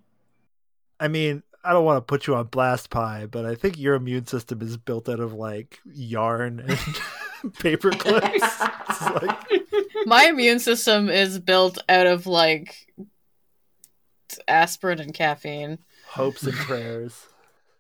I 1.00 1.08
mean, 1.08 1.44
I 1.64 1.74
don't 1.74 1.86
want 1.86 1.98
to 1.98 2.02
put 2.02 2.28
you 2.28 2.36
on 2.36 2.48
blast 2.48 2.90
Pi, 2.90 3.28
but 3.28 3.46
I 3.46 3.56
think 3.56 3.78
your 3.78 3.96
immune 3.96 4.26
system 4.26 4.62
is 4.62 4.78
built 4.78 5.08
out 5.08 5.20
of 5.20 5.34
like 5.34 5.80
yarn 5.86 6.60
and 6.60 7.54
paper 7.60 7.92
clips. 7.92 8.44
It's 8.90 9.02
like, 9.02 9.40
My 10.06 10.26
immune 10.26 10.60
system 10.60 11.10
is 11.10 11.40
built 11.40 11.78
out 11.90 12.06
of 12.06 12.28
like 12.28 12.76
aspirin 14.48 15.00
and 15.00 15.14
caffeine. 15.14 15.80
hopes 16.08 16.44
and 16.44 16.54
prayers. 16.54 17.28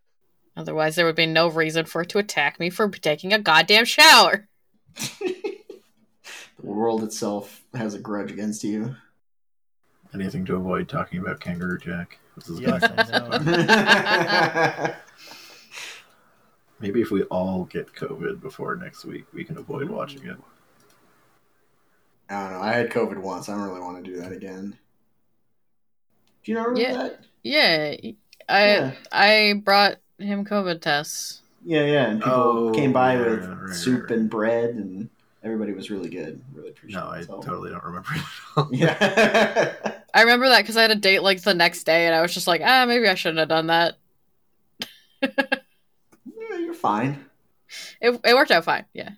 Otherwise, 0.57 0.95
there 0.95 1.05
would 1.05 1.15
be 1.15 1.25
no 1.25 1.47
reason 1.47 1.85
for 1.85 2.01
it 2.03 2.09
to 2.09 2.19
attack 2.19 2.59
me 2.59 2.69
for 2.69 2.87
taking 2.89 3.33
a 3.33 3.39
goddamn 3.39 3.85
shower. 3.85 4.47
The 6.59 6.69
world 6.69 7.03
itself 7.03 7.61
has 7.73 7.93
a 7.93 7.99
grudge 7.99 8.31
against 8.31 8.63
you. 8.63 8.95
Anything 10.13 10.45
to 10.45 10.55
avoid 10.55 10.87
talking 10.87 11.19
about 11.19 11.41
Kangaroo 11.41 11.77
Jack. 11.77 12.19
This 12.37 12.47
is 12.47 12.61
Yes, 12.61 12.79
gonna- 12.79 13.35
I 13.43 14.87
know. 14.87 14.93
Maybe 16.79 17.01
if 17.01 17.11
we 17.11 17.23
all 17.23 17.65
get 17.65 17.93
COVID 17.93 18.39
before 18.41 18.77
next 18.77 19.03
week, 19.03 19.25
we 19.33 19.43
can 19.43 19.57
avoid 19.57 19.89
watching 19.89 20.23
it. 20.25 20.37
I 22.29 22.43
don't 22.43 22.53
know. 22.53 22.61
I 22.61 22.71
had 22.73 22.89
COVID 22.89 23.17
once. 23.17 23.49
I 23.49 23.55
don't 23.55 23.67
really 23.67 23.81
want 23.81 24.03
to 24.03 24.09
do 24.11 24.17
that 24.21 24.31
again. 24.31 24.77
Do 26.43 26.51
you 26.51 26.57
remember 26.57 26.79
Yeah. 26.81 26.93
that? 26.93 27.19
Yeah, 27.43 27.95
I 28.49 28.65
Yeah. 28.67 28.91
I 29.11 29.61
brought 29.63 29.97
him 30.19 30.45
COVID 30.45 30.81
tests. 30.81 31.41
Yeah, 31.65 31.85
yeah. 31.85 32.09
And 32.09 32.21
people 32.21 32.33
Oh, 32.33 32.71
came 32.73 32.91
by 32.93 33.13
yeah, 33.15 33.19
with 33.21 33.45
right, 33.45 33.73
soup 33.75 34.03
right. 34.09 34.11
and 34.19 34.29
bread, 34.29 34.71
and 34.71 35.09
everybody 35.43 35.71
was 35.73 35.89
really 35.89 36.09
good. 36.09 36.41
Really 36.53 36.69
appreciate 36.69 36.99
No, 36.99 37.07
I. 37.07 37.21
So- 37.21 37.39
totally 37.41 37.69
don't 37.71 37.83
remember 37.83 38.09
it 38.13 38.17
at 38.21 38.25
all. 38.57 38.69
Yeah. 38.73 39.73
I 40.13 40.21
remember 40.21 40.47
that 40.49 40.61
because 40.61 40.77
I 40.77 40.81
had 40.83 40.91
a 40.91 40.95
date 40.95 41.23
like 41.23 41.41
the 41.41 41.53
next 41.53 41.85
day, 41.85 42.05
and 42.05 42.13
I 42.15 42.21
was 42.21 42.33
just 42.33 42.47
like, 42.47 42.61
ah, 42.63 42.85
maybe 42.85 43.07
I 43.07 43.15
shouldn't 43.15 43.39
have 43.39 43.49
done 43.49 43.67
that. 43.67 43.95
Yeah, 46.25 46.57
You're 46.59 46.73
fine. 46.73 47.25
It 48.01 48.19
it 48.23 48.33
worked 48.35 48.51
out 48.51 48.63
fine. 48.65 48.85
Yeah. 48.93 49.11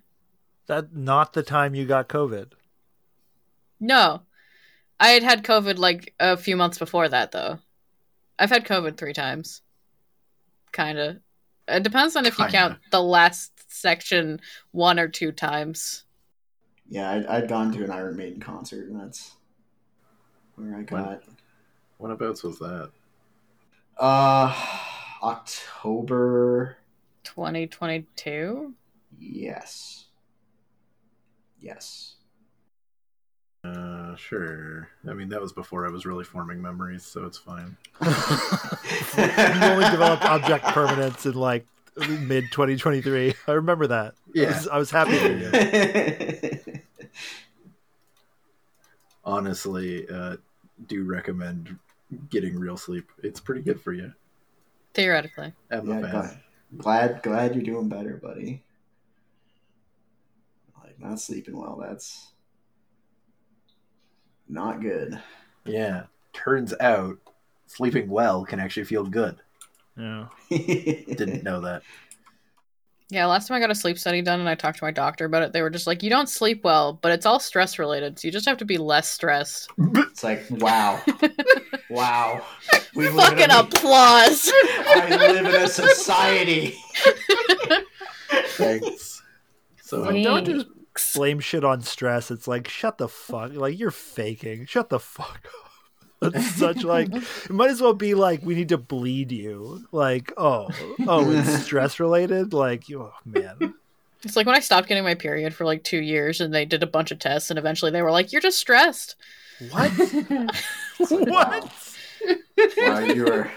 That 0.68 0.96
not 0.96 1.34
the 1.34 1.44
time 1.44 1.76
you 1.76 1.86
got 1.86 2.08
COVID. 2.08 2.52
No, 3.80 4.22
I 5.00 5.10
had 5.10 5.24
had 5.24 5.44
COVID 5.44 5.78
like 5.78 6.14
a 6.20 6.38
few 6.38 6.56
months 6.56 6.78
before 6.78 7.10
that, 7.10 7.32
though. 7.32 7.60
I've 8.40 8.50
had 8.50 8.66
COVID 8.66 8.98
three 8.98 9.14
times. 9.14 9.62
Kinda. 10.72 11.22
It 11.68 11.84
depends 11.84 12.16
on 12.16 12.26
if 12.26 12.38
you 12.38 12.46
Kinda. 12.46 12.58
count 12.58 12.80
the 12.92 13.02
last 13.02 13.52
section 13.72 14.40
one 14.72 15.00
or 15.00 15.08
two 15.08 15.32
times. 15.32 16.04
Yeah, 16.88 17.12
I'd, 17.12 17.26
I'd 17.26 17.50
gone 17.50 17.72
to 17.74 17.84
an 17.84 17.92
Iron 17.92 18.16
Maiden 18.16 18.40
concert, 18.40 18.88
and 18.88 19.00
that's 19.00 19.36
where 20.56 20.76
I 20.76 20.84
got. 20.84 21.24
Whenabouts 22.00 22.44
was 22.44 22.60
that? 22.60 22.92
Uh, 23.98 24.54
October. 25.24 26.78
2022? 27.24 28.74
Yes. 29.18 30.06
Yes. 31.60 32.16
Uh, 33.66 34.16
sure. 34.16 34.90
I 35.08 35.14
mean, 35.14 35.30
that 35.30 35.42
was 35.42 35.52
before 35.54 35.86
I 35.88 35.90
was 35.90 36.06
really 36.06 36.24
forming 36.24 36.62
memories, 36.62 37.04
so 37.04 37.26
it's 37.26 37.38
fine. 37.38 37.76
you 38.02 38.08
only 39.64 39.90
developed 39.90 40.24
object 40.26 40.66
permanence 40.66 41.26
in 41.26 41.34
like 41.34 41.66
mid 41.98 42.46
2023. 42.52 43.34
I 43.48 43.52
remember 43.54 43.88
that. 43.88 44.16
I 44.38 44.46
was, 44.46 44.68
I 44.68 44.78
was 44.78 44.92
happy 44.92 45.18
for 45.18 45.32
you. 45.32 46.82
Honestly, 49.26 50.08
uh, 50.10 50.38
do 50.88 51.04
recommend 51.04 51.78
getting 52.30 52.60
real 52.60 52.78
sleep. 52.78 53.10
It's 53.24 53.40
pretty 53.40 53.62
good 53.62 53.82
for 53.82 53.94
you. 53.94 54.14
Theoretically. 54.94 55.54
I'm 55.72 55.90
Yeah, 55.90 55.98
a 55.98 56.02
fan. 56.02 56.12
glad, 56.12 56.38
glad 56.78 57.24
glad 57.24 57.56
you're 57.56 57.64
doing 57.64 57.90
better, 57.90 58.18
buddy. 58.18 58.64
Like 60.84 61.00
not 61.00 61.20
sleeping 61.20 61.58
well, 61.58 61.78
that's 61.82 62.28
not 64.48 64.82
good. 64.82 65.22
Yeah. 65.66 66.04
Turns 66.34 66.74
out 66.80 67.18
sleeping 67.68 68.10
well 68.10 68.46
can 68.46 68.60
actually 68.60 68.86
feel 68.86 69.04
good. 69.06 69.38
Yeah. 69.98 70.28
Didn't 70.50 71.44
know 71.44 71.62
that. 71.62 71.84
Yeah, 73.10 73.28
last 73.28 73.48
time 73.48 73.58
I 73.58 73.60
got 73.60 73.70
a 73.70 73.76
sleep 73.76 74.00
study 74.00 74.24
done 74.24 74.40
and 74.40 74.50
I 74.50 74.56
talked 74.56 74.80
to 74.80 74.84
my 74.84 74.90
doctor 74.90 75.26
about 75.26 75.44
it, 75.44 75.54
they 75.54 75.62
were 75.62 75.70
just 75.70 75.86
like, 75.86 76.02
you 76.02 76.10
don't 76.10 76.28
sleep 76.28 76.64
well, 76.64 76.94
but 76.94 77.12
it's 77.12 77.26
all 77.28 77.40
stress 77.40 77.78
related, 77.78 78.18
so 78.18 78.28
you 78.28 78.32
just 78.32 78.48
have 78.48 78.58
to 78.58 78.66
be 78.66 78.78
less 78.78 79.10
stressed. 79.10 79.70
It's 80.16 80.24
like 80.24 80.46
wow, 80.50 81.02
wow. 81.90 82.42
We 82.96 83.10
live 83.10 83.34
in 83.34 83.50
Fucking 83.50 83.52
applause! 83.52 84.50
I 84.54 85.08
live 85.10 85.46
in 85.46 85.62
a 85.62 85.68
society. 85.68 86.74
Thanks. 88.32 89.22
So 89.82 90.00
Like, 90.02 90.24
don't 90.24 90.66
Thanks. 90.96 91.04
just 91.04 91.16
blame 91.16 91.40
shit 91.40 91.64
on 91.64 91.82
stress. 91.82 92.32
It's 92.32 92.48
like 92.48 92.68
shut 92.68 92.98
the 92.98 93.08
fuck. 93.08 93.54
Like 93.54 93.80
you're 93.80 93.92
faking. 93.92 94.66
Shut 94.66 94.90
the 94.90 95.00
fuck 95.00 95.42
up. 95.46 95.72
It's 96.34 96.56
such 96.56 96.84
like 96.84 97.14
it 97.14 97.50
might 97.52 97.70
as 97.70 97.82
well 97.82 97.94
be 97.94 98.16
like 98.16 98.42
we 98.42 98.56
need 98.56 98.70
to 98.70 98.78
bleed 98.78 99.32
you. 99.32 99.86
Like 99.92 100.32
oh 100.38 100.70
oh 101.08 101.30
it's 101.30 101.64
stress 101.66 102.00
related. 102.00 102.54
Like 102.54 102.90
you 102.90 103.04
oh 103.04 103.14
man. 103.26 103.76
It's 104.24 104.36
like 104.36 104.48
when 104.48 104.56
I 104.56 104.60
stopped 104.60 104.88
getting 104.88 105.04
my 105.04 105.14
period 105.14 105.54
for 105.54 105.66
like 105.66 105.84
two 105.84 106.02
years 106.02 106.42
and 106.42 106.52
they 106.52 106.66
did 106.66 106.82
a 106.82 106.88
bunch 106.88 107.12
of 107.12 107.20
tests 107.20 107.52
and 107.52 107.60
eventually 107.60 107.92
they 107.92 108.02
were 108.02 108.12
like, 108.12 108.32
you're 108.32 108.42
just 108.42 108.58
stressed. 108.58 109.16
What? 109.70 109.92
what? 110.98 111.98
Wow, 112.78 113.00
your 113.00 113.52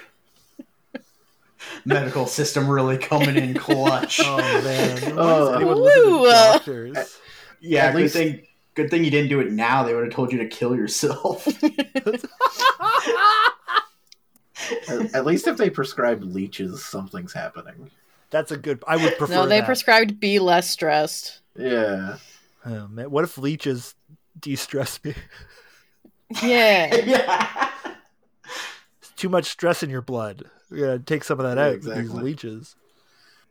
medical 1.88 2.26
system 2.26 2.68
really 2.68 2.98
coming 2.98 3.36
in 3.36 3.54
clutch. 3.58 4.20
Oh 4.22 4.36
man. 4.36 5.12
Oh. 5.16 5.46
does 5.46 5.56
anyone 5.56 5.80
listen 5.82 6.02
to 6.04 6.08
Woo, 6.10 6.26
uh, 6.26 6.52
doctors? 6.52 7.18
yeah, 7.60 7.86
at 7.86 7.92
good 7.92 8.02
least- 8.02 8.14
thing. 8.14 8.42
Good 8.74 8.90
thing 8.90 9.02
you 9.04 9.10
didn't 9.10 9.28
do 9.28 9.40
it 9.40 9.50
now. 9.50 9.82
They 9.82 9.92
would 9.92 10.04
have 10.04 10.12
told 10.12 10.30
you 10.30 10.38
to 10.38 10.46
kill 10.46 10.76
yourself. 10.76 11.48
at, 14.88 15.14
at 15.14 15.26
least 15.26 15.48
if 15.48 15.56
they 15.56 15.68
prescribed 15.70 16.22
leeches, 16.22 16.84
something's 16.84 17.32
happening. 17.32 17.90
That's 18.30 18.52
a 18.52 18.56
good. 18.56 18.82
I 18.86 18.96
would 18.96 19.16
prefer. 19.18 19.34
no, 19.34 19.46
they 19.46 19.58
that. 19.60 19.66
prescribed 19.66 20.20
be 20.20 20.38
less 20.38 20.70
stressed. 20.70 21.40
Yeah. 21.56 22.18
Oh, 22.64 22.86
man. 22.88 23.10
What 23.10 23.24
if 23.24 23.36
leeches 23.38 23.94
de-stress 24.38 25.00
me? 25.02 25.14
Yeah. 26.42 26.94
yeah. 27.04 27.70
Too 29.16 29.28
much 29.28 29.46
stress 29.46 29.82
in 29.82 29.90
your 29.90 30.02
blood. 30.02 30.44
We 30.70 30.80
gotta 30.80 30.98
take 30.98 31.24
some 31.24 31.40
of 31.40 31.46
that 31.46 31.56
Yeah, 31.56 31.66
out. 31.68 31.72
with 31.74 31.82
These 31.84 31.92
exactly. 31.96 32.22
leeches. 32.24 32.76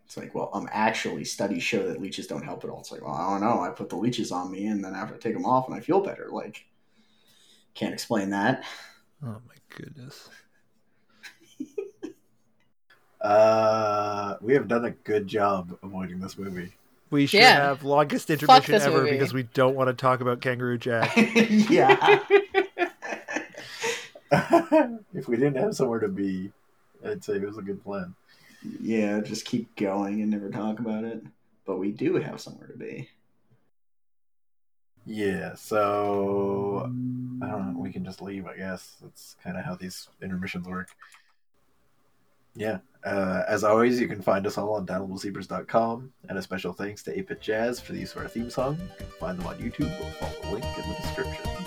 It's 0.05 0.17
like, 0.17 0.33
well, 0.33 0.49
um, 0.53 0.69
actually, 0.71 1.25
studies 1.25 1.63
show 1.63 1.87
that 1.87 1.99
leeches 2.01 2.27
don't 2.27 2.43
help 2.43 2.63
at 2.63 2.69
all. 2.69 2.79
It's 2.79 2.91
like, 2.91 3.01
well, 3.01 3.13
I 3.13 3.29
don't 3.31 3.41
know. 3.41 3.61
I 3.61 3.69
put 3.69 3.89
the 3.89 3.97
leeches 3.97 4.31
on 4.31 4.49
me, 4.51 4.67
and 4.67 4.83
then 4.83 4.93
after 4.95 5.15
I 5.15 5.17
take 5.17 5.33
them 5.33 5.45
off, 5.45 5.67
and 5.67 5.75
I 5.75 5.81
feel 5.81 5.99
better. 5.99 6.29
Like, 6.31 6.65
can't 7.73 7.93
explain 7.93 8.29
that. 8.29 8.63
Oh 9.23 9.41
my 9.47 9.55
goodness. 9.75 10.29
Uh, 13.19 14.35
we 14.41 14.53
have 14.53 14.67
done 14.67 14.85
a 14.85 14.91
good 14.91 15.27
job 15.27 15.75
avoiding 15.81 16.19
this 16.19 16.37
movie. 16.37 16.71
We 17.09 17.25
should 17.25 17.39
Yeah. 17.39 17.55
have 17.55 17.83
longest 17.83 18.29
intermission 18.29 18.75
ever 18.75 18.99
movie. 19.01 19.11
because 19.13 19.33
we 19.33 19.43
don't 19.43 19.75
want 19.75 19.87
to 19.87 19.93
talk 19.93 20.21
about 20.21 20.39
Kangaroo 20.39 20.77
Jack. 20.77 21.13
yeah. 21.17 22.23
if 25.13 25.27
we 25.27 25.35
didn't 25.35 25.57
have 25.57 25.75
somewhere 25.75 25.99
to 25.99 26.07
be, 26.09 26.51
I'd 27.05 27.23
say 27.23 27.35
it 27.35 27.45
was 27.45 27.57
a 27.57 27.61
good 27.61 27.83
plan. 27.83 28.15
Yeah, 28.81 29.19
just 29.21 29.45
keep 29.45 29.75
going 29.75 30.21
and 30.21 30.31
never 30.31 30.49
talk 30.49 30.79
about 30.79 31.03
it. 31.03 31.23
But 31.65 31.77
we 31.77 31.91
do 31.91 32.15
have 32.15 32.39
somewhere 32.41 32.67
to 32.67 32.77
be. 32.77 33.09
Yeah, 35.05 35.55
so 35.55 36.81
I 37.41 37.47
don't 37.47 37.73
know. 37.73 37.79
We 37.79 37.91
can 37.93 38.03
just 38.03 38.21
leave, 38.21 38.45
I 38.45 38.57
guess. 38.57 38.97
That's 39.01 39.37
kind 39.41 39.57
of 39.57 39.63
how 39.63 39.75
these 39.75 40.09
intermissions 40.21 40.67
work. 40.67 40.89
Yeah. 42.55 42.79
Uh, 43.05 43.43
as 43.47 43.63
always, 43.63 44.01
you 44.01 44.07
can 44.07 44.21
find 44.21 44.45
us 44.45 44.57
all 44.57 44.73
on 44.73 44.85
downloadablezebras.com. 44.85 46.11
And 46.27 46.37
a 46.37 46.41
special 46.41 46.73
thanks 46.73 47.03
to 47.03 47.15
8-Bit 47.15 47.41
Jazz 47.41 47.79
for 47.79 47.93
the 47.93 47.99
use 47.99 48.13
of 48.15 48.21
our 48.21 48.27
theme 48.27 48.49
song. 48.49 48.77
You 48.81 48.89
can 48.97 49.07
find 49.19 49.39
them 49.39 49.47
on 49.47 49.57
YouTube 49.57 49.97
or 50.01 50.11
follow 50.11 50.41
the 50.41 50.51
link 50.51 50.65
in 50.77 50.89
the 50.89 50.95
description. 50.95 51.66